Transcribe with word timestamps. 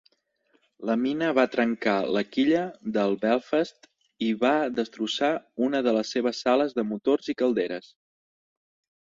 La 0.89 0.93
mina 1.01 1.27
va 1.39 1.43
trencar 1.55 1.93
la 2.15 2.23
quilla 2.35 2.61
del 2.95 3.13
"Belfast" 3.25 3.85
i 4.29 4.31
va 4.47 4.55
destrossar 4.81 5.31
una 5.67 5.83
de 5.91 5.95
les 5.99 6.17
seves 6.17 6.43
sales 6.47 6.75
de 6.81 6.89
motors 6.95 7.31
i 7.37 7.39
calderes. 7.45 7.93